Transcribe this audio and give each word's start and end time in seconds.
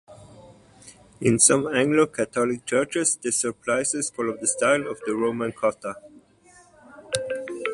In 1.21 1.37
some 1.37 1.67
Anglo-Catholic 1.67 2.65
churches, 2.65 3.19
the 3.21 3.31
surplices 3.31 4.09
follow 4.09 4.35
the 4.35 4.47
style 4.47 4.87
of 4.87 4.99
the 5.05 5.13
Roman 5.15 5.51
cotta. 5.51 5.93